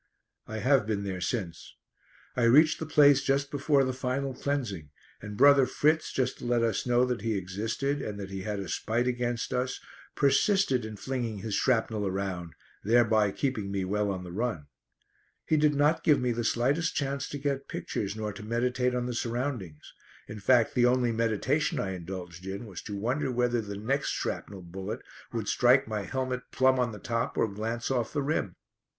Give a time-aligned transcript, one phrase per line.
[0.47, 1.75] I have been there since.
[2.35, 4.89] I reached the place just before the final cleansing,
[5.21, 8.59] and brother Fritz, just to let us know that he existed, and that he had
[8.59, 9.79] a spite against us,
[10.15, 14.65] persisted in flinging his shrapnel around, thereby keeping me well on the run.
[15.45, 19.05] He did not give me the slightest chance to get pictures, nor to meditate on
[19.05, 19.93] the surroundings;
[20.27, 24.63] in fact the only meditation I indulged in was to wonder whether the next shrapnel
[24.63, 28.55] bullet would strike my helmet plumb on the top or glance off the rim.